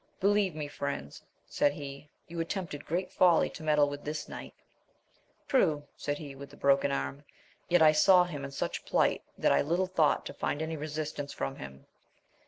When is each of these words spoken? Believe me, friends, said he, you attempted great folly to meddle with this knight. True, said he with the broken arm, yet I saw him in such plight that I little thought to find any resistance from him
Believe 0.19 0.55
me, 0.55 0.67
friends, 0.67 1.21
said 1.45 1.73
he, 1.73 2.09
you 2.27 2.39
attempted 2.39 2.87
great 2.87 3.11
folly 3.11 3.51
to 3.51 3.61
meddle 3.61 3.87
with 3.87 4.03
this 4.03 4.27
knight. 4.27 4.55
True, 5.47 5.85
said 5.95 6.17
he 6.17 6.33
with 6.33 6.49
the 6.49 6.57
broken 6.57 6.91
arm, 6.91 7.23
yet 7.69 7.83
I 7.83 7.91
saw 7.91 8.23
him 8.23 8.43
in 8.43 8.49
such 8.49 8.83
plight 8.83 9.21
that 9.37 9.51
I 9.51 9.61
little 9.61 9.85
thought 9.85 10.25
to 10.25 10.33
find 10.33 10.59
any 10.63 10.75
resistance 10.75 11.31
from 11.33 11.57
him 11.57 11.85